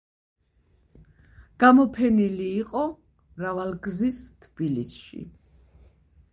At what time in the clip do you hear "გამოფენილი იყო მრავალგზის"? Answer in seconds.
1.65-4.21